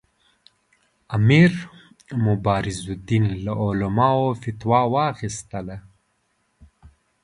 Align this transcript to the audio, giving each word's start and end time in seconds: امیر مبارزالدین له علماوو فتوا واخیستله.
امیر 1.17 1.51
مبارزالدین 2.27 3.25
له 3.45 3.53
علماوو 3.67 4.29
فتوا 4.41 4.81
واخیستله. 4.95 5.77